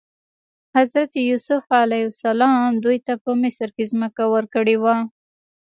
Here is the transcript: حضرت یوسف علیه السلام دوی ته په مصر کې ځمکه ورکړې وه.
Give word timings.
حضرت 0.77 1.11
یوسف 1.27 1.65
علیه 1.83 2.05
السلام 2.11 2.55
دوی 2.83 2.97
ته 3.05 3.13
په 3.23 3.31
مصر 3.41 3.67
کې 3.75 3.83
ځمکه 3.91 4.23
ورکړې 4.33 4.75
وه. 4.83 4.95